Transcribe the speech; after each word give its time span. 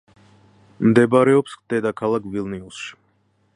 მდებარეობს 0.87 1.55
დედაქალაქ 1.73 2.25
ვილნიუსში. 2.37 2.93